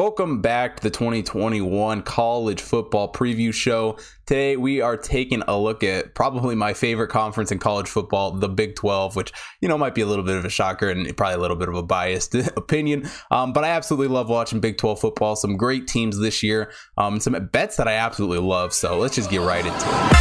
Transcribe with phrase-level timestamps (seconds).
[0.00, 3.98] Welcome back to the 2021 college football preview show.
[4.24, 8.48] Today we are taking a look at probably my favorite conference in college football, the
[8.48, 11.34] Big 12, which, you know, might be a little bit of a shocker and probably
[11.34, 13.10] a little bit of a biased opinion.
[13.30, 15.36] Um, but I absolutely love watching Big 12 football.
[15.36, 18.72] Some great teams this year, um, some bets that I absolutely love.
[18.72, 20.16] So let's just get right into it.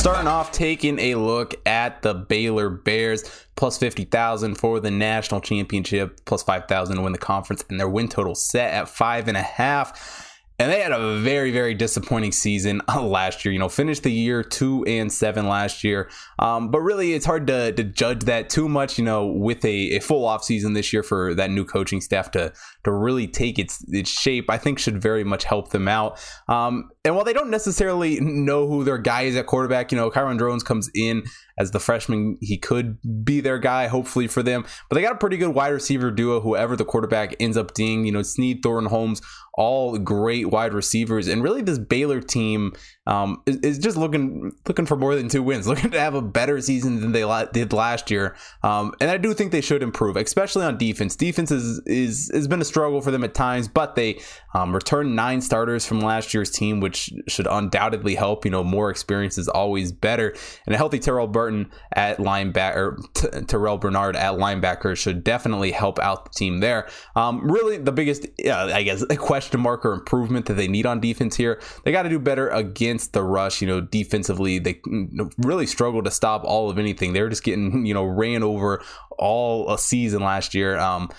[0.00, 3.22] Starting off, taking a look at the Baylor Bears,
[3.54, 8.08] plus 50,000 for the national championship, plus 5,000 to win the conference, and their win
[8.08, 10.26] total set at five and a half.
[10.58, 13.52] And they had a very, very disappointing season last year.
[13.52, 16.08] You know, finished the year two and seven last year.
[16.38, 19.96] Um, but really, it's hard to, to judge that too much, you know, with a,
[19.96, 23.84] a full offseason this year for that new coaching staff to to really take its
[23.88, 26.18] its shape, I think should very much help them out.
[26.48, 30.10] Um, and while they don't necessarily know who their guy is at quarterback, you know,
[30.10, 31.22] Kyron Drones comes in
[31.58, 32.38] as the freshman.
[32.40, 34.64] He could be their guy, hopefully for them.
[34.88, 38.04] But they got a pretty good wide receiver duo, whoever the quarterback ends up being.
[38.04, 39.20] You know, Sneed, Thornton Holmes,
[39.54, 41.28] all great wide receivers.
[41.28, 42.72] And really, this Baylor team
[43.10, 46.22] um, is, is, just looking looking for more than two wins, looking to have a
[46.22, 48.36] better season than they la- did last year.
[48.62, 51.16] Um, and I do think they should improve, especially on defense.
[51.16, 54.20] Defense is, is has been a struggle for them at times, but they
[54.54, 58.44] um, returned nine starters from last year's team, which should undoubtedly help.
[58.44, 60.32] You know, more experience is always better,
[60.66, 65.98] and a healthy Terrell Burton at linebacker, T- Terrell Bernard at linebacker should definitely help
[65.98, 66.88] out the team there.
[67.16, 71.00] Um, really, the biggest, uh, I guess, question mark or improvement that they need on
[71.00, 73.60] defense here, they got to do better against the rush.
[73.60, 74.80] You know, defensively, they
[75.38, 77.12] really struggled to stop all of anything.
[77.12, 78.82] They were just getting, you know, ran over
[79.18, 80.78] all a season last year.
[80.78, 81.10] Um,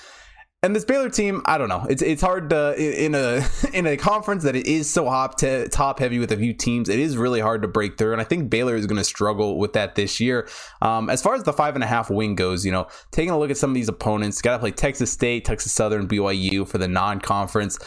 [0.63, 1.88] and this Baylor team, I don't know.
[1.89, 5.67] It's it's hard to in a in a conference that it is so hop to,
[5.69, 6.88] top heavy with a few teams.
[6.88, 9.57] It is really hard to break through, and I think Baylor is going to struggle
[9.57, 10.47] with that this year.
[10.81, 13.39] Um, as far as the five and a half win goes, you know, taking a
[13.39, 16.77] look at some of these opponents, got to play Texas State, Texas Southern, BYU for
[16.77, 17.79] the non-conference.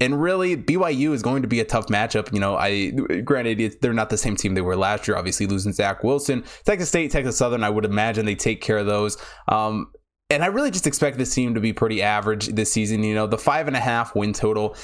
[0.00, 2.32] And really, BYU is going to be a tough matchup.
[2.32, 2.90] You know, I
[3.22, 5.16] granted they're not the same team they were last year.
[5.16, 7.64] Obviously, losing Zach Wilson, Texas State, Texas Southern.
[7.64, 9.16] I would imagine they take care of those.
[9.48, 9.90] Um,
[10.30, 13.02] and I really just expect this team to be pretty average this season.
[13.02, 14.76] You know, the five and a half win total.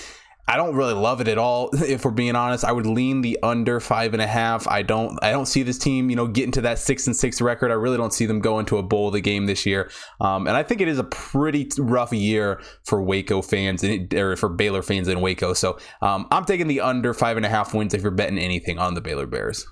[0.47, 1.71] I don't really love it at all.
[1.94, 4.66] If we're being honest, I would lean the under five and a half.
[4.66, 5.19] I don't.
[5.22, 7.71] I don't see this team, you know, getting to that six and six record.
[7.71, 9.91] I really don't see them going to a bowl of the game this year.
[10.21, 14.37] Um, and I think it is a pretty rough year for Waco fans and or
[14.37, 15.53] for Baylor fans in Waco.
[15.53, 18.78] So um, I'm taking the under five and a half wins if you're betting anything
[18.78, 19.66] on the Baylor Bears.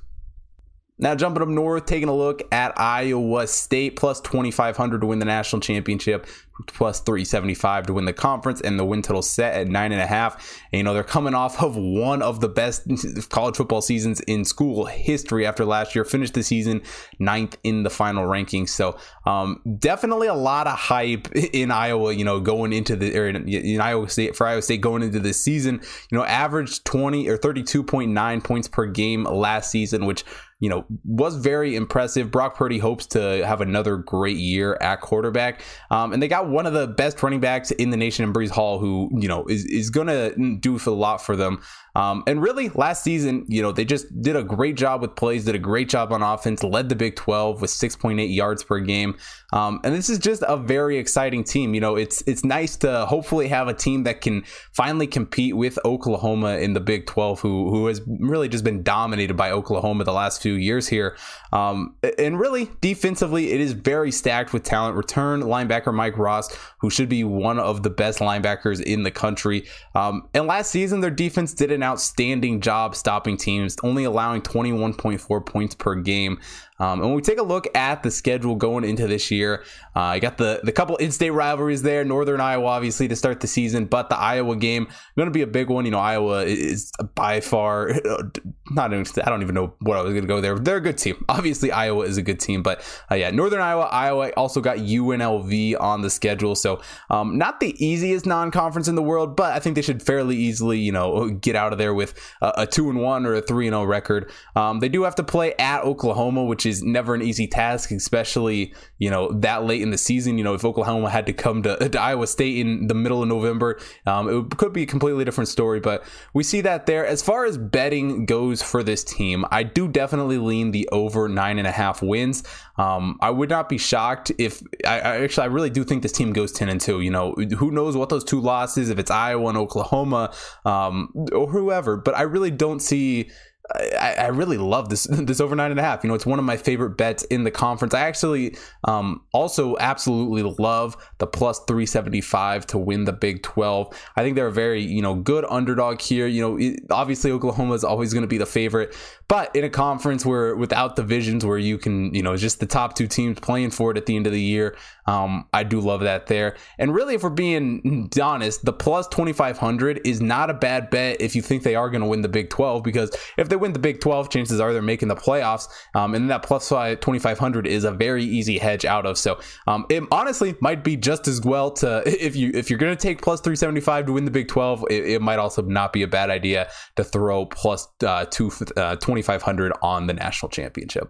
[0.99, 5.25] Now, jumping up north, taking a look at Iowa State, plus 2,500 to win the
[5.25, 6.27] national championship
[6.67, 10.07] plus 375 to win the conference, and the win total set at nine and a
[10.07, 10.61] half.
[10.73, 12.83] You know, they're coming off of one of the best
[13.31, 16.83] college football seasons in school history after last year, finished the season
[17.19, 18.71] ninth in the final rankings.
[18.71, 23.29] So, um, definitely a lot of hype in Iowa, you know, going into the, or
[23.29, 27.39] in Iowa State, for Iowa State going into this season, you know, averaged 20 or
[27.39, 30.25] 32.9 points per game last season, which,
[30.63, 32.31] you know, was very impressive.
[32.31, 35.61] Brock Purdy hopes to have another great year at quarterback.
[35.91, 38.51] Um, and they got one of the best running backs in the nation in Breece
[38.51, 40.31] Hall, who you know is is gonna
[40.61, 41.61] do a lot for them.
[41.95, 45.45] Um, and really, last season, you know, they just did a great job with plays,
[45.45, 49.17] did a great job on offense, led the Big 12 with 6.8 yards per game.
[49.53, 51.75] Um, and this is just a very exciting team.
[51.75, 55.79] You know, it's it's nice to hopefully have a team that can finally compete with
[55.85, 60.13] Oklahoma in the Big 12, who who has really just been dominated by Oklahoma the
[60.13, 61.17] last few years here.
[61.53, 64.97] Um, and really, defensively, it is very stacked with talent.
[64.97, 66.49] Return linebacker Mike Rose,
[66.79, 69.67] who should be one of the best linebackers in the country.
[69.95, 75.47] Um, and last season, their defense did an outstanding job stopping teams, only allowing 21.4
[75.47, 76.39] points per game.
[76.83, 79.63] Um, and when we take a look at the schedule going into this year,
[79.95, 82.05] uh, I got the the couple in-state rivalries there.
[82.05, 85.47] Northern Iowa, obviously, to start the season, but the Iowa game going to be a
[85.47, 85.85] big one.
[85.85, 87.93] You know, Iowa is by far
[88.75, 88.93] not.
[88.93, 90.59] I don't even know what I was going to go there.
[90.59, 91.25] They're a good team.
[91.29, 95.81] Obviously, Iowa is a good team, but uh, yeah, Northern Iowa, Iowa also got UNLV
[95.81, 96.81] on the schedule, so
[97.11, 100.81] um, not the easiest non-conference in the world, but I think they should fairly easily,
[100.81, 103.67] you know, get out of there with a, a two and one or a three
[103.67, 104.31] and zero oh record.
[104.57, 107.93] Um, they do have to play at Oklahoma, which is is never an easy task,
[107.93, 110.39] especially you know that late in the season.
[110.39, 113.29] You know, if Oklahoma had to come to, to Iowa State in the middle of
[113.29, 115.79] November, um, it could be a completely different story.
[115.79, 116.03] But
[116.35, 117.07] we see that there.
[117.07, 121.59] As far as betting goes for this team, I do definitely lean the over nine
[121.59, 122.43] and a half wins.
[122.77, 126.13] Um, I would not be shocked if I, I, actually I really do think this
[126.13, 127.01] team goes ten and two.
[127.01, 131.49] You know, who knows what those two losses if it's Iowa and Oklahoma um, or
[131.49, 133.31] whoever, but I really don't see
[133.75, 136.05] I, I, really love this this over nine and a half.
[136.05, 137.95] You know, it's one of my favorite bets in the conference.
[137.95, 143.95] I actually um, also absolutely love the plus 375 to win the Big 12.
[144.17, 146.27] I think they're a very you know good underdog here.
[146.27, 148.97] You know, it, obviously Oklahoma is always going to be the favorite,
[149.29, 152.95] but in a conference where without divisions where you can you know just the top
[152.95, 154.77] two teams playing for it at the end of the year,
[155.07, 156.57] um, I do love that there.
[156.79, 161.35] And really, if we're being honest, the plus 2500 is not a bad bet if
[161.35, 163.79] you think they are going to win the Big 12 because if they win the
[163.79, 165.69] Big 12, chances are they're making the playoffs.
[165.95, 169.17] Um, and that plus 2500 is a very easy hedge out of.
[169.17, 172.97] So um, it honestly might be just as well to if you if you're going
[172.97, 176.03] to take plus 375 to win the Big 12, it, it, might also not be
[176.03, 181.09] a bad idea to throw plus, uh, two, uh, 2500 on the national championship.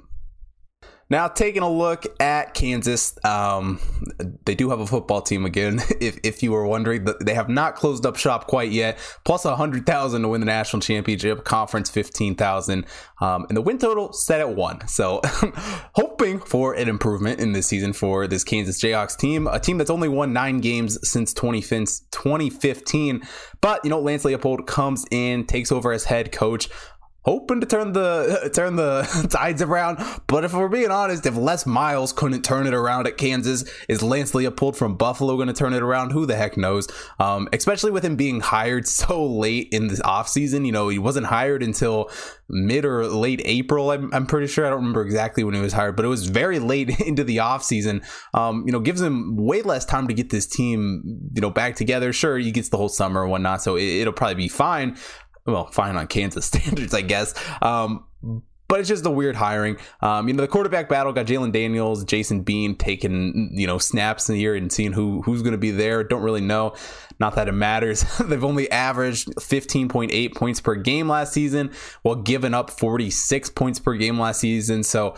[1.13, 3.81] Now, taking a look at Kansas, um,
[4.47, 5.81] they do have a football team again.
[6.01, 8.99] If, if you were wondering, they have not closed up shop quite yet.
[9.25, 12.87] Plus a hundred thousand to win the national championship, conference fifteen thousand,
[13.21, 14.89] um, and the win total set at one.
[14.89, 15.21] So,
[15.95, 19.91] hoping for an improvement in this season for this Kansas Jayhawks team, a team that's
[19.91, 23.23] only won nine games since 2015.
[23.61, 26.69] But you know, Lance Leipold comes in, takes over as head coach
[27.25, 29.99] hoping to turn the turn the tides around.
[30.27, 34.03] But if we're being honest, if Les Miles couldn't turn it around at Kansas, is
[34.03, 36.13] Lance Leipold from Buffalo going to turn it around?
[36.13, 36.89] Who the heck knows?
[37.19, 40.67] Um, especially with him being hired so late in the offseason.
[40.67, 42.11] You know, he wasn't hired until
[42.49, 43.91] mid or late April.
[43.91, 44.67] I'm, I'm pretty sure.
[44.67, 47.39] I don't remember exactly when he was hired, but it was very late into the
[47.39, 48.05] offseason.
[48.35, 51.77] Um, you know, gives him way less time to get this team, you know, back
[51.77, 52.13] together.
[52.13, 54.97] Sure, he gets the whole summer and whatnot, so it, will probably be fine
[55.47, 57.35] well, fine on Kansas standards, I guess.
[57.61, 58.05] Um,
[58.73, 59.77] but it's just a weird hiring.
[60.01, 64.31] Um, you know, the quarterback battle got Jalon Daniels, Jason Bean taking you know snaps
[64.31, 66.03] in the year and seeing who who's going to be there.
[66.03, 66.75] Don't really know.
[67.19, 68.03] Not that it matters.
[68.19, 73.95] They've only averaged 15.8 points per game last season, while giving up 46 points per
[73.95, 74.83] game last season.
[74.83, 75.17] So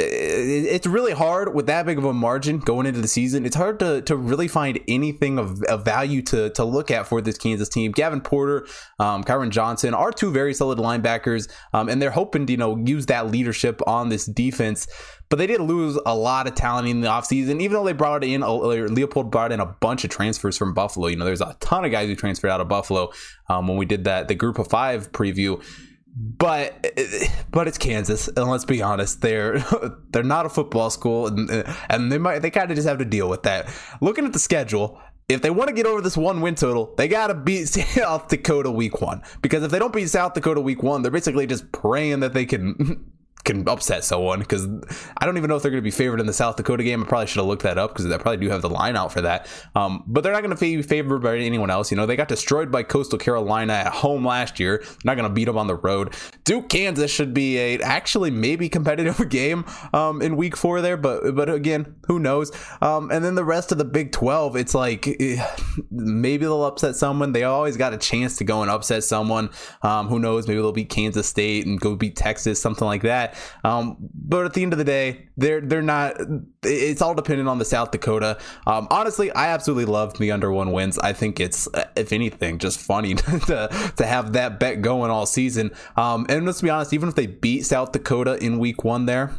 [0.00, 3.44] it's really hard with that big of a margin going into the season.
[3.44, 7.20] It's hard to, to really find anything of, of value to, to look at for
[7.20, 7.90] this Kansas team.
[7.90, 8.66] Gavin Potter,
[9.00, 12.76] um, Kyron Johnson are two very solid linebackers, um, and they're hoping to you know
[12.76, 14.86] use that leadership on this defense.
[15.30, 18.24] But they did lose a lot of talent in the offseason, even though they brought
[18.24, 21.08] in, Leipold brought in a bunch of transfers from Buffalo.
[21.08, 23.10] You know, there's a ton of guys who transferred out of Buffalo
[23.48, 25.62] um, when we did that, the group of five preview
[26.20, 26.84] but
[27.52, 29.58] but it's Kansas, and let's be honest, they're
[30.10, 33.04] they're not a football school, and and they might they kind of just have to
[33.04, 33.68] deal with that.
[34.00, 37.06] Looking at the schedule, if they want to get over this one win total, they
[37.06, 39.22] got to beat South Dakota week one.
[39.42, 42.46] Because if they don't beat South Dakota week one, they're basically just praying that they
[42.46, 43.04] can
[43.48, 44.68] can upset someone because
[45.16, 47.02] I don't even know if they're going to be favored in the South Dakota game.
[47.02, 49.10] I probably should have looked that up because I probably do have the line out
[49.10, 49.48] for that.
[49.74, 51.90] Um, but they're not going to be favored by anyone else.
[51.90, 54.78] You know, they got destroyed by Coastal Carolina at home last year.
[54.78, 56.14] They're not going to beat them on the road.
[56.44, 61.34] Duke Kansas should be a actually maybe competitive game um, in week four there, but
[61.34, 62.52] but again, who knows?
[62.82, 65.42] Um, and then the rest of the Big Twelve, it's like eh,
[65.90, 67.32] maybe they'll upset someone.
[67.32, 69.50] They always got a chance to go and upset someone.
[69.82, 70.46] Um, who knows?
[70.46, 73.37] Maybe they'll beat Kansas State and go beat Texas, something like that.
[73.64, 76.16] Um, but at the end of the day, they're they're not.
[76.62, 78.38] It's all dependent on the South Dakota.
[78.66, 80.98] Um, honestly, I absolutely love the under one wins.
[80.98, 85.70] I think it's, if anything, just funny to to have that bet going all season.
[85.96, 89.32] Um, and let's be honest, even if they beat South Dakota in week one, there,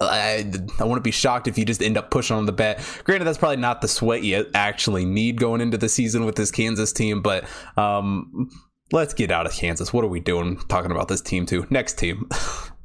[0.00, 2.80] I, I wouldn't be shocked if you just end up pushing on the bet.
[3.04, 6.50] Granted, that's probably not the sweat you actually need going into the season with this
[6.50, 7.44] Kansas team, but
[7.76, 8.50] um,
[8.92, 9.92] let's get out of Kansas.
[9.92, 11.66] What are we doing talking about this team too?
[11.70, 12.28] Next team.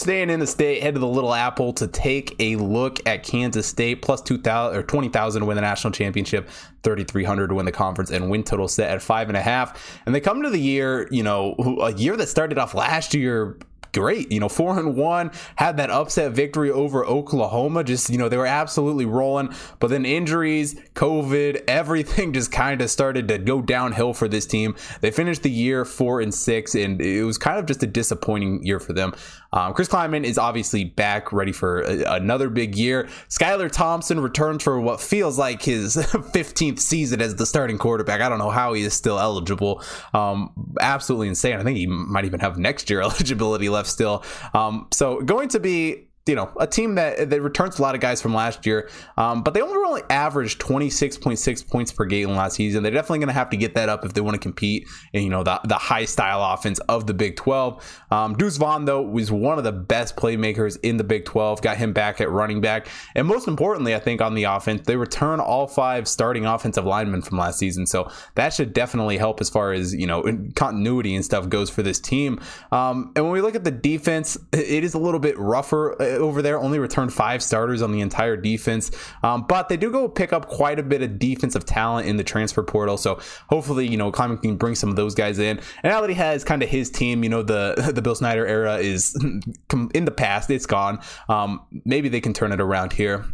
[0.00, 3.66] Staying in the state, head to the Little Apple to take a look at Kansas
[3.66, 6.48] State plus two thousand or twenty thousand to win the national championship,
[6.82, 9.42] thirty three hundred to win the conference, and win total set at five and a
[9.42, 10.00] half.
[10.06, 13.58] And they come to the year, you know, a year that started off last year
[13.92, 14.30] great.
[14.30, 17.84] You know, four and one had that upset victory over Oklahoma.
[17.84, 19.54] Just you know, they were absolutely rolling.
[19.78, 24.74] But then injuries, COVID, everything just kind of started to go downhill for this team.
[25.00, 28.64] They finished the year four and six, and it was kind of just a disappointing
[28.64, 29.14] year for them.
[29.52, 33.08] Um, Chris Klieman is obviously back, ready for a, another big year.
[33.28, 38.20] Skylar Thompson returns for what feels like his 15th season as the starting quarterback.
[38.20, 39.82] I don't know how he is still eligible.
[40.14, 41.58] Um, absolutely insane.
[41.58, 44.24] I think he might even have next year eligibility left still.
[44.54, 48.00] Um, so going to be you know a team that that returns a lot of
[48.00, 52.54] guys from last year, um, but they only only averaged 26.6 points per game last
[52.54, 52.82] season.
[52.82, 55.24] They're definitely going to have to get that up if they want to compete in
[55.24, 58.04] you know the the high style offense of the Big 12.
[58.10, 61.60] Um, Deuce Vaughn though was one of the best playmakers in the Big 12.
[61.60, 64.96] Got him back at running back, and most importantly, I think on the offense they
[64.96, 67.86] return all five starting offensive linemen from last season.
[67.86, 70.22] So that should definitely help as far as you know
[70.54, 72.40] continuity and stuff goes for this team.
[72.72, 76.19] Um, and when we look at the defense, it is a little bit rougher uh,
[76.20, 76.58] over there.
[76.58, 78.90] Only returned five starters on the entire defense,
[79.22, 82.24] um, but they do go pick up quite a bit of defensive talent in the
[82.24, 82.96] transfer portal.
[82.96, 85.58] So hopefully, you know, Klieman can bring some of those guys in.
[85.82, 88.46] And now that he has kind of his team, you know, the the Bill Snyder
[88.46, 89.16] era is
[89.94, 90.50] in the past.
[90.50, 91.00] It's gone.
[91.28, 93.24] Um, maybe they can turn it around here.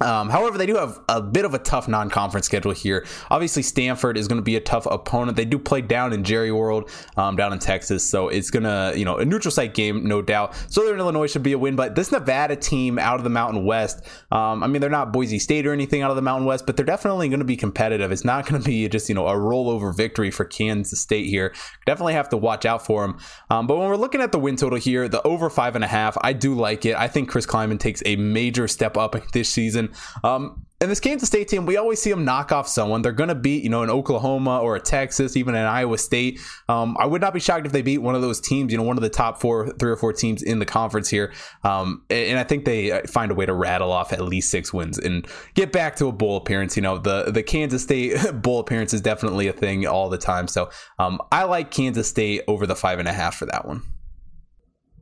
[0.00, 3.06] Um, however, they do have a bit of a tough non-conference schedule here.
[3.30, 5.36] Obviously, Stanford is going to be a tough opponent.
[5.36, 9.04] They do play down in Jerry World, um, down in Texas, so it's gonna, you
[9.04, 10.54] know, a neutral site game, no doubt.
[10.68, 14.04] Southern Illinois should be a win, but this Nevada team out of the Mountain West,
[14.32, 16.76] um, I mean, they're not Boise State or anything out of the Mountain West, but
[16.76, 18.10] they're definitely going to be competitive.
[18.10, 21.54] It's not going to be just, you know, a rollover victory for Kansas State here.
[21.86, 23.18] Definitely have to watch out for them.
[23.50, 25.88] Um, but when we're looking at the win total here, the over five and a
[25.88, 26.96] half, I do like it.
[26.96, 29.83] I think Chris Klieman takes a major step up this season.
[30.22, 33.00] Um, and this Kansas State team, we always see them knock off someone.
[33.00, 36.40] They're going to beat, you know, an Oklahoma or a Texas, even an Iowa State.
[36.68, 38.84] Um, I would not be shocked if they beat one of those teams, you know,
[38.84, 41.32] one of the top four, three or four teams in the conference here.
[41.62, 44.74] Um, and I think they uh, find a way to rattle off at least six
[44.74, 46.76] wins and get back to a bowl appearance.
[46.76, 50.48] You know, the the Kansas State bowl appearance is definitely a thing all the time.
[50.48, 53.82] So um, I like Kansas State over the five and a half for that one.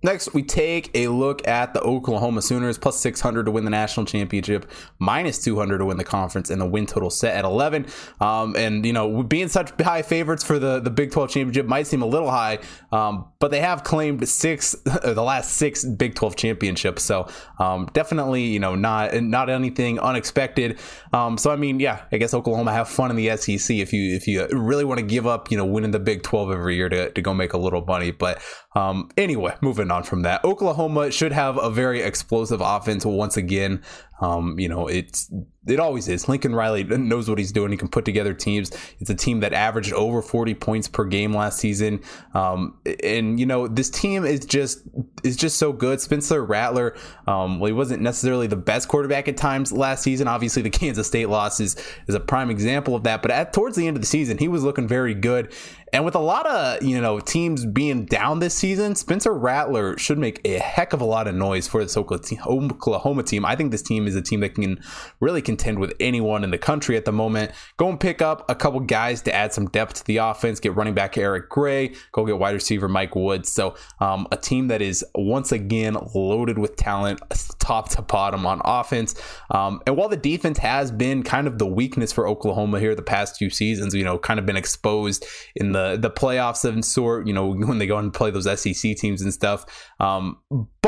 [0.02, 4.04] Next, we take a look at the Oklahoma Sooners plus 600 to win the national
[4.06, 7.86] championship, minus 200 to win the conference, and the win total set at 11.
[8.20, 11.86] Um, and, you know, being such high favorites for the, the Big 12 championship might
[11.86, 12.58] seem a little high,
[12.90, 17.02] um, but they have claimed six, the last six Big 12 championships.
[17.02, 17.28] So
[17.58, 20.78] um, definitely, you know, not not anything unexpected.
[21.12, 24.14] Um, so, I mean, yeah, I guess Oklahoma have fun in the SEC if you
[24.14, 26.88] if you really want to give up, you know, winning the Big 12 every year
[26.88, 28.10] to, to go make a little money.
[28.10, 28.42] But
[28.74, 33.82] um, anyway, moving on from that, Oklahoma should have a very explosive offense once again.
[34.20, 35.32] Um, you know, it's
[35.66, 36.28] it always is.
[36.28, 37.70] Lincoln Riley knows what he's doing.
[37.70, 38.72] He can put together teams.
[38.98, 42.02] It's a team that averaged over 40 points per game last season.
[42.34, 44.82] Um, and you know, this team is just
[45.22, 46.00] is just so good.
[46.00, 46.96] Spencer Rattler,
[47.28, 50.26] um, well, he wasn't necessarily the best quarterback at times last season.
[50.26, 51.76] Obviously, the Kansas State loss is,
[52.08, 53.22] is a prime example of that.
[53.22, 55.52] But at towards the end of the season, he was looking very good.
[55.92, 60.18] And with a lot of you know teams being down this season, Spencer Rattler should
[60.18, 63.44] make a heck of a lot of noise for this Oklahoma team.
[63.44, 64.82] I think this team is a team that can
[65.20, 67.52] really contend with anyone in the country at the moment.
[67.76, 70.60] Go and pick up a couple guys to add some depth to the offense.
[70.60, 71.94] Get running back Eric Gray.
[72.12, 73.50] Go get wide receiver Mike Woods.
[73.50, 77.20] So um, a team that is once again loaded with talent,
[77.58, 79.14] top to bottom on offense.
[79.50, 83.02] Um, and while the defense has been kind of the weakness for Oklahoma here the
[83.02, 87.26] past few seasons, you know, kind of been exposed in the the playoffs of sort,
[87.26, 89.64] you know, when they go and play those SEC teams and stuff.
[90.00, 90.38] Um,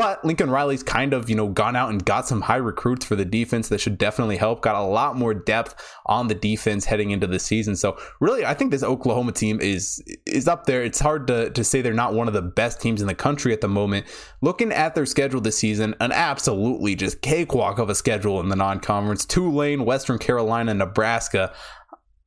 [0.05, 3.15] but Lincoln Riley's kind of, you know, gone out and got some high recruits for
[3.15, 4.61] the defense that should definitely help.
[4.61, 5.73] Got a lot more depth
[6.05, 7.75] on the defense heading into the season.
[7.75, 10.83] So really, I think this Oklahoma team is is up there.
[10.83, 13.51] It's hard to, to say they're not one of the best teams in the country
[13.51, 14.05] at the moment.
[14.41, 18.55] Looking at their schedule this season, an absolutely just cakewalk of a schedule in the
[18.55, 19.25] non-conference.
[19.25, 21.51] Tulane, Western Carolina, Nebraska.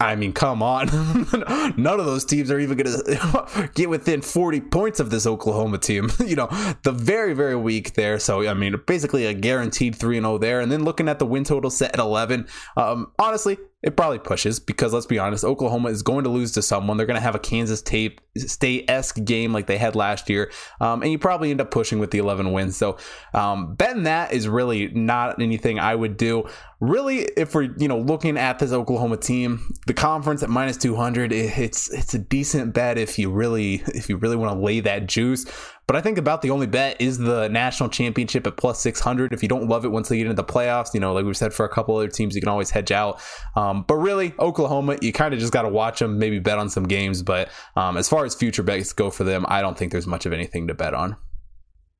[0.00, 0.86] I mean, come on.
[1.76, 5.78] None of those teams are even going to get within 40 points of this Oklahoma
[5.78, 6.08] team.
[6.24, 6.46] you know,
[6.84, 8.20] the very, very weak there.
[8.20, 10.60] So, I mean, basically a guaranteed 3 0 there.
[10.60, 14.58] And then looking at the win total set at 11, um, honestly, it probably pushes
[14.58, 16.96] because let's be honest, Oklahoma is going to lose to someone.
[16.96, 21.02] They're going to have a Kansas State esque game like they had last year, um,
[21.02, 22.76] and you probably end up pushing with the 11 wins.
[22.76, 22.98] So
[23.34, 26.48] um, betting that is really not anything I would do.
[26.80, 31.32] Really, if we're you know looking at this Oklahoma team, the conference at minus 200,
[31.32, 35.06] it's it's a decent bet if you really if you really want to lay that
[35.06, 35.46] juice.
[35.88, 39.32] But I think about the only bet is the national championship at plus 600.
[39.32, 41.34] If you don't love it once they get into the playoffs, you know, like we've
[41.34, 43.22] said for a couple other teams, you can always hedge out.
[43.56, 46.68] Um, but really, Oklahoma, you kind of just got to watch them, maybe bet on
[46.68, 47.22] some games.
[47.22, 50.26] But um, as far as future bets go for them, I don't think there's much
[50.26, 51.16] of anything to bet on.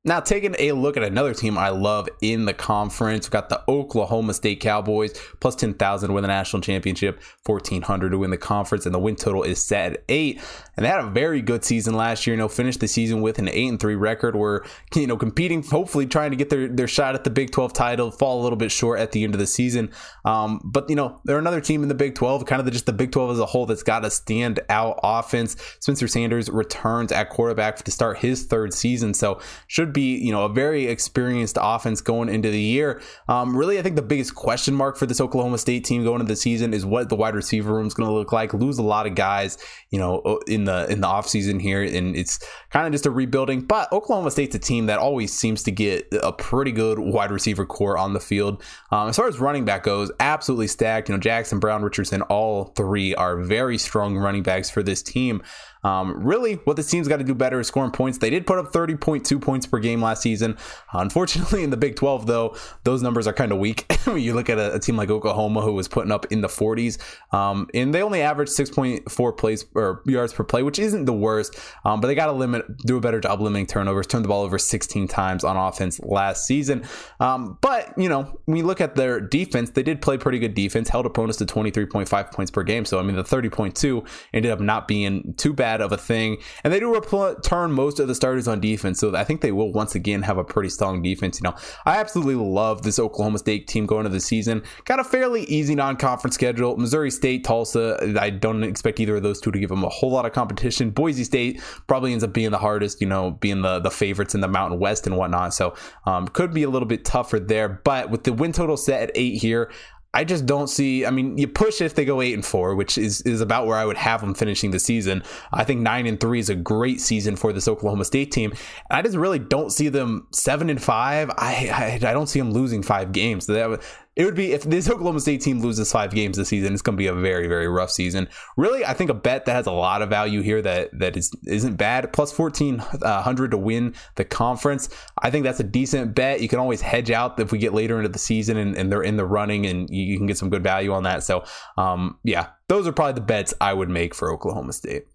[0.08, 3.62] Now, taking a look at another team I love in the conference, we've got the
[3.68, 8.86] Oklahoma State Cowboys plus 10,000 to win the national championship, 1,400 to win the conference,
[8.86, 10.40] and the win total is set at eight.
[10.78, 12.34] And they had a very good season last year.
[12.36, 14.34] You know, finished the season with an eight and three record.
[14.34, 17.72] Where you know competing, hopefully trying to get their their shot at the Big 12
[17.72, 18.10] title.
[18.10, 19.90] Fall a little bit short at the end of the season,
[20.24, 22.86] um, but you know they're another team in the Big 12, kind of the, just
[22.86, 25.56] the Big 12 as a whole that's got a stand out offense.
[25.80, 30.30] Spencer Sanders returns at quarterback to start his third season, so should be be, you
[30.30, 33.00] know, a very experienced offense going into the year.
[33.28, 36.32] Um, really, I think the biggest question mark for this Oklahoma State team going into
[36.32, 38.54] the season is what the wide receiver room is going to look like.
[38.54, 39.58] Lose a lot of guys,
[39.90, 42.38] you know, in the in the offseason here, and it's
[42.70, 43.62] kind of just a rebuilding.
[43.62, 47.64] But Oklahoma State's a team that always seems to get a pretty good wide receiver
[47.64, 48.62] core on the field.
[48.90, 51.08] Um, as far as running back goes, absolutely stacked.
[51.08, 55.42] You know, Jackson, Brown, Richardson, all three are very strong running backs for this team.
[55.84, 58.18] Um, really, what this team's got to do better is scoring points.
[58.18, 60.56] They did put up 30.2 points per game last season.
[60.92, 63.90] Unfortunately, in the Big 12, though, those numbers are kind of weak.
[64.04, 66.48] when you look at a, a, team like Oklahoma, who was putting up in the
[66.48, 66.98] 40s,
[67.32, 71.58] um, and they only averaged 6.4 plays or yards per play, which isn't the worst.
[71.84, 74.06] Um, but they got to limit, do a better job limiting turnovers.
[74.06, 76.84] Turned the ball over 16 times on offense last season.
[77.20, 80.54] Um, but you know, when you look at their defense, they did play pretty good
[80.54, 80.88] defense.
[80.88, 82.84] Held opponents to 23.5 points per game.
[82.84, 86.38] So I mean, the 30.2 ended up not being too bad of a thing.
[86.64, 89.72] And they do return most of the starters on defense, so I think they will
[89.72, 91.40] once again have a pretty strong defense.
[91.40, 91.54] You know,
[91.86, 94.62] I absolutely love this Oklahoma State team going into the season.
[94.84, 96.76] Got a fairly easy non-conference schedule.
[96.76, 98.16] Missouri State, Tulsa.
[98.20, 100.90] I don't expect either of those two to give them a whole lot of competition.
[100.90, 103.00] Boise State probably ends up being the hardest.
[103.00, 105.54] You know, being the the favorites in the Mountain West and whatnot.
[105.54, 105.74] So
[106.06, 107.68] um, could be a little bit tougher there.
[107.68, 109.70] But with the win total set at eight here,
[110.14, 111.04] I just don't see.
[111.04, 113.76] I mean, you push if they go eight and four, which is is about where
[113.76, 115.22] I would have them finishing the season.
[115.52, 118.54] I think nine and three is a great season for this Oklahoma State team.
[118.90, 121.30] I just really don't see them seven and five.
[121.36, 123.46] I I, I don't see them losing five games.
[123.46, 123.82] That
[124.18, 126.96] it would be if this Oklahoma State team loses five games this season, it's going
[126.96, 128.28] to be a very very rough season.
[128.56, 131.30] Really, I think a bet that has a lot of value here that that is
[131.46, 132.12] isn't bad.
[132.12, 134.88] Plus fourteen uh, to win the conference.
[135.22, 136.40] I think that's a decent bet.
[136.40, 139.04] You can always hedge out if we get later into the season and, and they're
[139.04, 141.22] in the running, and you, you, can get some good value on that.
[141.22, 141.44] So,
[141.76, 145.06] um, yeah, those are probably the bets I would make for Oklahoma State.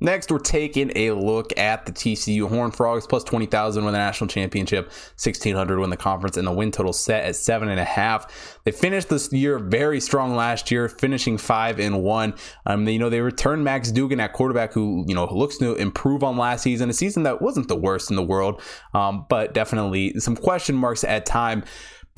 [0.00, 4.28] Next, we're taking a look at the TCU Horn Frogs plus 20,000 win the national
[4.28, 8.58] championship, 1,600 win the conference, and the win total set at seven and a half.
[8.64, 12.34] They finished this year very strong last year, finishing five and one.
[12.64, 15.74] Um, they, you know, they returned Max Duggan at quarterback, who you know looks to
[15.74, 18.62] improve on last season, a season that wasn't the worst in the world,
[18.94, 21.62] um, but definitely some question marks at time.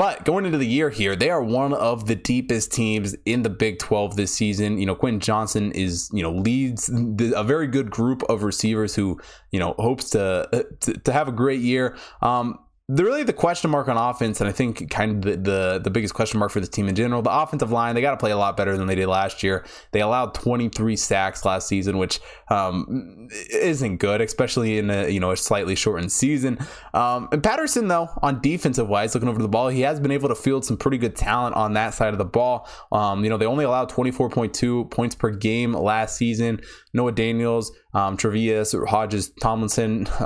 [0.03, 3.49] But going into the year here, they are one of the deepest teams in the
[3.49, 4.79] Big 12 this season.
[4.79, 8.97] You know, Quentin Johnson is, you know, leads the, a very good group of receivers
[8.97, 9.21] who,
[9.53, 11.97] you know, hopes to to, to have a great year.
[12.21, 12.59] Um,
[12.89, 15.91] the really the question mark on offense, and I think kind of the, the, the
[15.91, 18.33] biggest question mark for this team in general, the offensive line, they got to play
[18.33, 19.65] a lot better than they did last year.
[19.93, 25.31] They allowed 23 sacks last season, which um, isn't good, especially in a you know
[25.31, 26.59] a slightly shortened season.
[26.93, 30.29] Um, and Patterson, though, on defensive wise, looking over the ball, he has been able
[30.29, 32.69] to field some pretty good talent on that side of the ball.
[32.91, 36.61] Um, you know, they only allowed 24.2 points per game last season.
[36.93, 40.05] Noah Daniels, um, Trevius, Hodges, Tomlinson.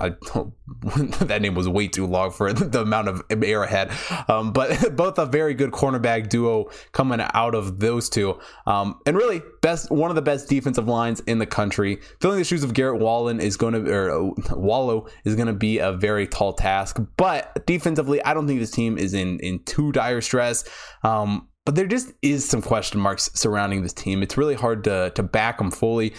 [0.96, 3.90] that name was way too long for the amount of air ahead.
[4.28, 8.38] Um, but both a very good cornerback duo coming out of those two.
[8.66, 11.98] Um, and really, best one of the best defensive lines in the country.
[12.20, 15.52] Filling the shoes of Garrett Wallen is going to, or uh, Wallow is going to
[15.52, 16.98] be a very tall task.
[17.16, 20.68] But defensively, I don't think this team is in in too dire stress.
[21.02, 24.22] Um, but there just is some question marks surrounding this team.
[24.22, 26.14] It's really hard to to back them fully.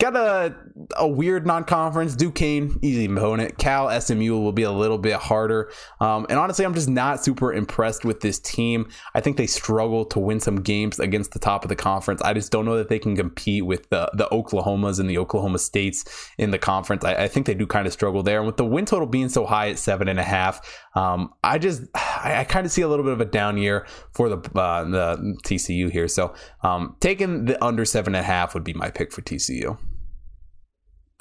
[0.00, 0.56] Got a,
[0.96, 2.16] a weird non-conference.
[2.16, 3.58] Duquesne, easy opponent.
[3.58, 5.70] Cal, SMU will be a little bit harder.
[6.00, 8.88] Um, and honestly, I'm just not super impressed with this team.
[9.14, 12.22] I think they struggle to win some games against the top of the conference.
[12.22, 15.58] I just don't know that they can compete with the the Oklahomas and the Oklahoma
[15.58, 16.06] States
[16.38, 17.04] in the conference.
[17.04, 18.38] I, I think they do kind of struggle there.
[18.38, 21.58] And with the win total being so high at seven and a half, um, I
[21.58, 24.36] just I, I kind of see a little bit of a down year for the
[24.58, 26.08] uh, the TCU here.
[26.08, 26.32] So
[26.62, 29.76] um, taking the under seven and a half would be my pick for TCU.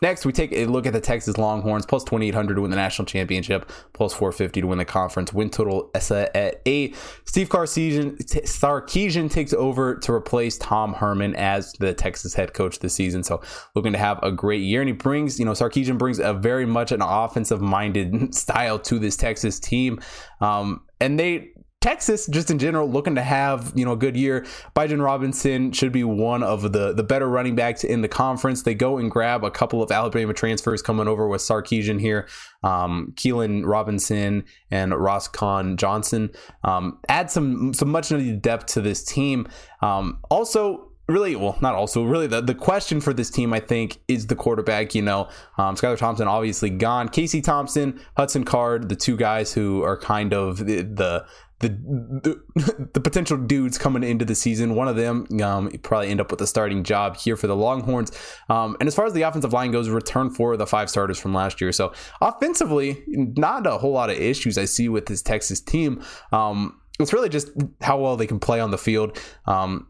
[0.01, 3.05] Next, we take a look at the Texas Longhorns, plus 2,800 to win the national
[3.05, 5.33] championship, plus 450 to win the conference.
[5.33, 6.95] Win total at eight.
[7.25, 12.93] Steve Sarkisian, Sarkisian takes over to replace Tom Herman as the Texas head coach this
[12.93, 13.23] season.
[13.23, 13.41] So
[13.75, 14.81] looking to have a great year.
[14.81, 18.99] And he brings, you know, Sarkisian brings a very much an offensive minded style to
[18.99, 19.99] this Texas team.
[20.39, 24.45] Um, and they Texas, just in general, looking to have you know a good year.
[24.75, 28.63] Bijan Robinson should be one of the the better running backs in the conference.
[28.63, 32.27] They go and grab a couple of Alabama transfers coming over with Sarkisian here,
[32.63, 36.31] um, Keilan Robinson and Roschon Johnson.
[36.65, 39.47] Um, add some some much needed depth to this team.
[39.81, 43.99] Um, also, really well not also really the, the question for this team i think
[44.07, 48.95] is the quarterback you know um, skylar thompson obviously gone casey thompson hudson card the
[48.95, 51.25] two guys who are kind of the, the
[51.59, 54.75] the, the, the potential dudes coming into the season.
[54.75, 58.11] One of them um, probably end up with a starting job here for the Longhorns.
[58.49, 61.33] Um, and as far as the offensive line goes, return for the five starters from
[61.33, 61.71] last year.
[61.71, 66.03] So offensively, not a whole lot of issues I see with this Texas team.
[66.31, 67.49] Um, it's really just
[67.81, 69.17] how well they can play on the field.
[69.45, 69.87] Um,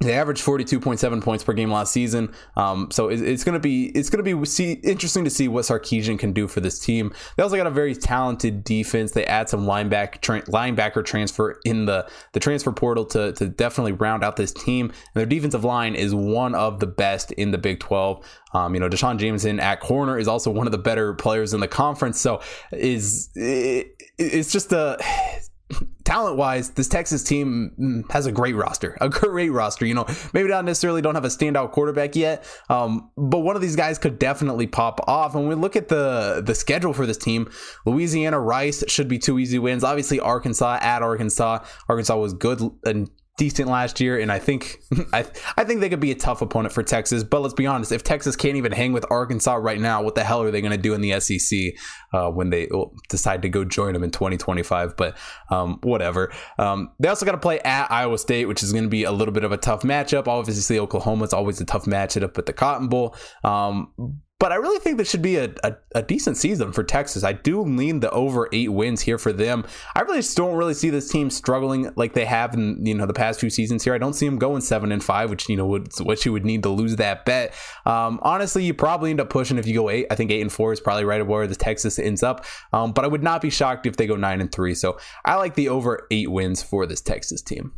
[0.00, 2.32] they averaged 42.7 points per game last season.
[2.56, 5.48] Um, so it, it's going to be it's going to be see, interesting to see
[5.48, 7.12] what Sarkisian can do for this team.
[7.36, 9.12] They also got a very talented defense.
[9.12, 13.92] They add some linebacker tra- linebacker transfer in the the transfer portal to to definitely
[13.92, 14.86] round out this team.
[14.86, 18.24] And their defensive line is one of the best in the Big 12.
[18.54, 21.60] Um, you know, D'Shawn Jamison at corner is also one of the better players in
[21.60, 22.20] the conference.
[22.20, 24.96] So is it, it's just a
[26.04, 29.84] talent wise, this Texas team mm, has a great roster, a great roster.
[29.84, 33.62] You know, maybe not necessarily don't have a standout quarterback yet, um, but one of
[33.62, 35.34] these guys could definitely pop off.
[35.34, 37.50] And we look at the the schedule for this team,
[37.84, 39.84] Louisiana, Rice should be two easy wins.
[39.84, 41.64] Obviously, Arkansas at Arkansas.
[41.88, 44.82] Arkansas was good and decent last year, and I think
[45.14, 45.24] I
[45.56, 47.24] I think they could be a tough opponent for Texas.
[47.24, 50.24] But let's be honest, if Texas can't even hang with Arkansas right now, what the
[50.24, 51.58] hell are they going to do in the SEC
[52.12, 52.68] uh, when they
[53.08, 54.96] decide to go join them in 2025?
[54.96, 55.16] But
[55.50, 56.30] um, whatever.
[56.58, 59.12] Um, they also got to play at Iowa State, which is going to be a
[59.12, 60.28] little bit of a tough matchup.
[60.28, 63.16] Obviously, Oklahoma is always a tough matchup at the Cotton Bowl.
[63.44, 67.24] Um, but I really think this should be a, a, a, decent season for Texas.
[67.24, 69.64] I do lean the over eight wins here for them.
[69.96, 73.06] I really just don't really see this team struggling like they have in you know
[73.06, 73.94] the past few seasons here.
[73.94, 76.44] I don't see them going seven and five, which you know would what you would
[76.44, 77.52] need to lose that bet.
[77.84, 80.06] Um, honestly, you probably end up pushing if you go eight.
[80.10, 82.44] I think eight and four is probably right where the Texas ends up.
[82.72, 84.74] Um, but I would not be shocked if they go nine and three.
[84.74, 87.72] So I like the over eight wins for this Texas team.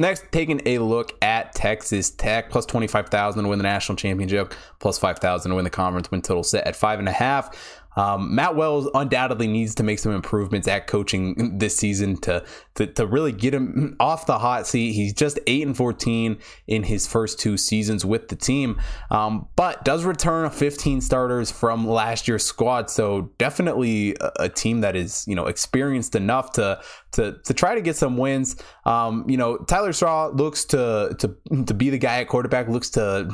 [0.00, 4.96] Next, taking a look at Texas Tech, plus 25,000 to win the national championship, plus
[4.96, 7.77] 5,000 to win the conference win total set at five and a half.
[7.98, 12.44] Um, Matt Wells undoubtedly needs to make some improvements at coaching this season to,
[12.76, 14.92] to, to really get him off the hot seat.
[14.92, 18.80] He's just eight and fourteen in his first two seasons with the team,
[19.10, 22.88] um, but does return 15 starters from last year's squad.
[22.88, 26.80] So definitely a, a, team that is you know experienced enough to
[27.12, 28.56] to to try to get some wins.
[28.86, 32.68] Um, you know Tyler Straw looks to to to be the guy at quarterback.
[32.68, 33.28] Looks to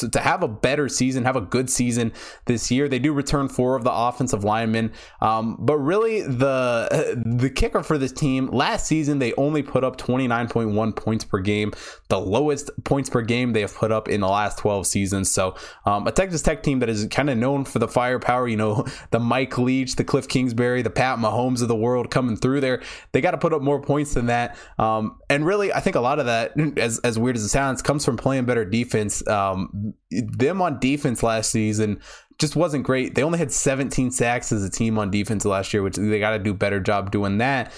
[0.00, 2.12] to, to, have a better season, have a good season
[2.46, 2.88] this year.
[2.88, 7.98] They do return four of the offensive linemen, um, but really the the kicker for
[7.98, 11.72] this team last season they only put up 29.1 points per game,
[12.08, 15.30] the lowest points per game they have put up in the last 12 seasons.
[15.30, 15.54] So
[15.86, 18.86] um, a Texas Tech team that is kind of known for the firepower, you know,
[19.10, 22.82] the Mike Leach, the Cliff Kingsbury, the Pat Mahomes of the world coming through there.
[23.12, 26.00] They got to put up more points than that, um, and really I think a
[26.00, 29.26] lot of that, as as weird as it sounds, comes from playing better defense.
[29.26, 32.00] Um, them on defense last season
[32.38, 33.14] just wasn't great.
[33.14, 36.30] They only had 17 sacks as a team on defense last year, which they got
[36.30, 37.70] to do better job doing that.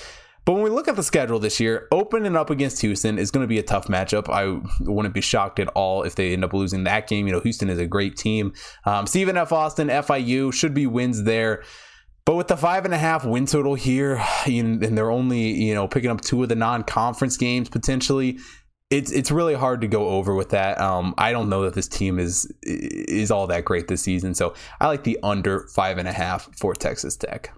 [0.45, 3.45] But when we look at the schedule this year, opening up against Houston is going
[3.45, 4.29] to be a tough matchup.
[4.29, 7.27] I wouldn't be shocked at all if they end up losing that game.
[7.27, 8.53] You know, Houston is a great team.
[8.85, 9.53] Um, Stephen F.
[9.53, 11.63] Austin, FIU should be wins there.
[12.25, 15.87] But with the five and a half win total here, and they're only you know
[15.87, 18.39] picking up two of the non-conference games potentially,
[18.93, 20.79] it's it's really hard to go over with that.
[20.79, 24.55] Um, I don't know that this team is is all that great this season, so
[24.81, 27.53] I like the under five and a half for Texas Tech.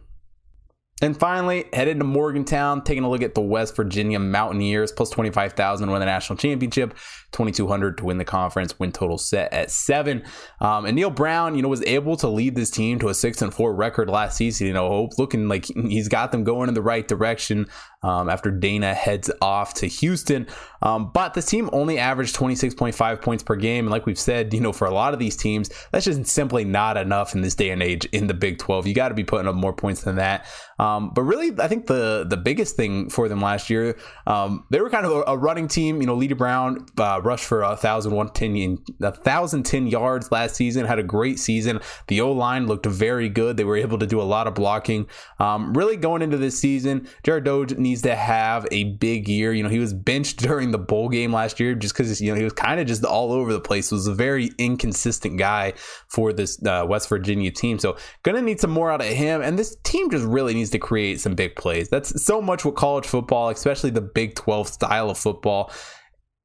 [1.03, 5.89] And finally, headed to Morgantown, taking a look at the West Virginia Mountaineers, plus 25,000
[5.89, 6.95] to win the national championship,
[7.35, 10.23] 2,200 to win the conference, win total set at seven.
[10.61, 13.43] Um, and Neal Brown, you know, was able to lead this team to a six
[13.43, 14.69] and four record last season.
[14.69, 17.67] You know, looking like he's got them going in the right direction
[18.05, 20.47] um, after Dana heads off to Houston.
[20.83, 23.87] Um, but the team only averaged 26.5 points per game.
[23.87, 26.65] And like we've said, you know, for a lot of these teams, that's just simply
[26.65, 28.87] not enough in this day and age in the Big 12.
[28.87, 30.47] You got to be putting up more points than that.
[30.79, 34.81] Um, but really, I think the the biggest thing for them last year, um, they
[34.81, 36.01] were kind of a, a, running team.
[36.01, 40.31] You know, Leddie Brown uh, rushed for a thousand one ten a thousand ten yards
[40.31, 40.87] last season.
[40.87, 41.81] Had a great season.
[42.09, 43.57] The O line looked very good.
[43.57, 45.07] They were able to do a lot of blocking.
[45.39, 49.53] Um, really going into this season, Jarret Doege needs to have a big year.
[49.53, 52.37] You know, he was benched during the bowl game last year just because you know
[52.39, 53.91] he was kind of just all over the place.
[53.91, 55.75] Was a very inconsistent guy
[56.09, 57.79] for this uh, West Virginia team.
[57.79, 59.43] So gonna need some more out of him.
[59.43, 61.89] And this team just really needs to create some big plays.
[61.89, 65.73] That's so much what college football, especially the Big 12 style of football,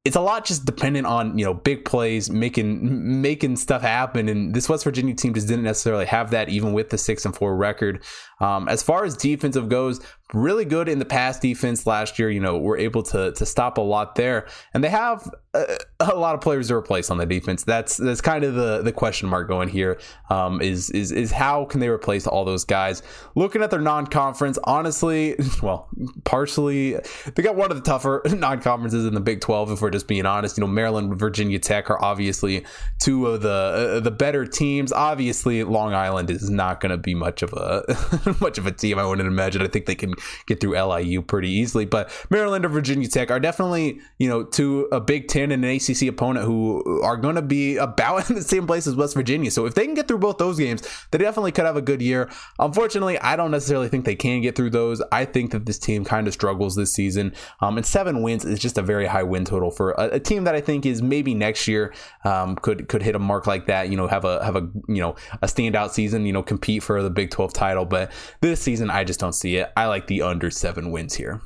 [0.05, 4.29] it's a lot just dependent on you know big plays making making stuff happen.
[4.29, 7.35] And this west virginia team just didn't necessarily have that even with the six and
[7.35, 8.03] four record.
[8.39, 9.99] Um, as far as defensive goes
[10.33, 12.29] really good in the pass defense last year.
[12.29, 15.77] You know, we were able to to stop a lot there, and they have a,
[15.99, 17.63] a lot of players to replace on the defense.
[17.63, 19.99] That's that's kind of the the question mark going here.
[20.29, 23.01] Um, is is is how can they replace all those guys?
[23.35, 25.89] Looking at their non-conference, honestly, well,
[26.25, 26.97] partially
[27.35, 29.71] they got one of the tougher non-conferences in the Big 12.
[29.71, 32.65] If we're just being honest, you know, Maryland, Virginia Tech are obviously
[33.01, 34.91] two of the uh, the better teams.
[34.91, 38.99] Obviously, Long Island is not going to be much of a much of a team.
[38.99, 39.61] I wouldn't imagine.
[39.63, 40.13] I think they can
[40.45, 41.85] get through LIU pretty easily.
[41.85, 45.75] But Maryland or Virginia Tech are definitely, you know, to a Big Ten and an
[45.75, 49.51] ACC opponent who are going to be about in the same place as West Virginia.
[49.51, 52.01] So if they can get through both those games, they definitely could have a good
[52.01, 52.29] year.
[52.59, 55.01] Unfortunately, I don't necessarily think they can get through those.
[55.11, 57.33] I think that this team kind of struggles this season.
[57.61, 60.43] Um, and seven wins is just a very high win total for a, a team
[60.45, 63.89] that I think is maybe next year um, could could hit a mark like that.
[63.89, 66.25] You know, have a have a you know a standout season.
[66.25, 67.85] You know, compete for the Big 12 title.
[67.85, 69.71] But this season, I just don't see it.
[69.77, 71.39] I like the under seven wins here.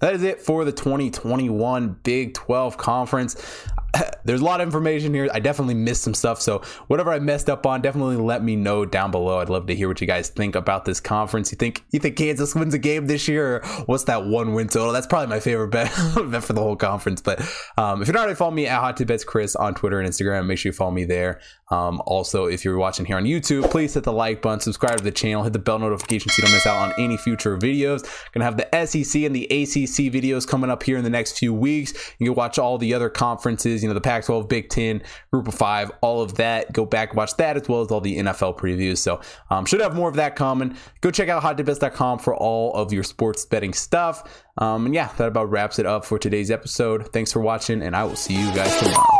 [0.00, 3.66] That is it for the 2021 Big 12 Conference.
[4.24, 5.28] there's a lot of information here.
[5.32, 6.38] I definitely missed some stuff.
[6.40, 9.38] So whatever I messed up on, definitely let me know down below.
[9.38, 11.50] I'd love to hear what you guys think about this conference.
[11.50, 13.62] You think you think Kansas wins a game this year?
[13.86, 14.92] What's that one win total?
[14.92, 15.90] That's probably my favorite bet,
[16.30, 17.22] bet for the whole conference.
[17.22, 17.40] But
[17.78, 20.70] um, if you're not already following me at HotTipBetsChris on Twitter and Instagram, make sure
[20.70, 21.40] you follow me there.
[21.70, 25.04] Um, also, if you're watching here on YouTube, please hit the like button, subscribe to
[25.04, 28.08] the channel, hit the bell notification so you don't miss out on any future videos.
[28.32, 31.52] Gonna have the SEC and the ACC videos coming up here in the next few
[31.52, 31.92] weeks.
[32.18, 35.02] You can watch all the other conferences, you know, the Pac-12, Big Ten,
[35.32, 36.72] Group of Five, all of that.
[36.72, 38.98] Go back and watch that as well as all the NFL previews.
[38.98, 40.76] So, um, should have more of that coming.
[41.00, 44.44] Go check out hottipbets.com for all of your sports betting stuff.
[44.58, 47.12] Um, and yeah, that about wraps it up for today's episode.
[47.12, 49.15] Thanks for watching, and I will see you guys tomorrow.